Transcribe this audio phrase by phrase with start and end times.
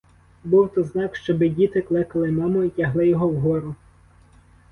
[0.43, 3.75] Був то знак, щоби діти кликали маму і тягли його вгору.